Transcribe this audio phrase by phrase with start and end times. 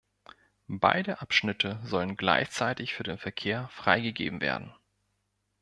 [0.67, 4.73] Beide Abschnitte sollen gleichzeitig für den Verkehr freigegeben werden.